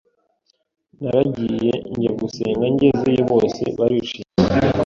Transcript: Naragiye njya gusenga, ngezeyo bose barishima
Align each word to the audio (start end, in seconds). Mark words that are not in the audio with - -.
Naragiye 1.01 1.71
njya 1.95 2.11
gusenga, 2.19 2.65
ngezeyo 2.73 3.23
bose 3.31 3.61
barishima 3.77 4.29